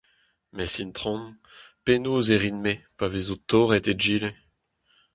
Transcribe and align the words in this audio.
Mes, 0.55 0.67
Itron, 0.83 1.23
penaos 1.85 2.25
e 2.33 2.35
rin-me 2.43 2.73
pa 2.97 3.05
vezo 3.13 3.35
torret 3.49 3.85
egile? 3.93 4.29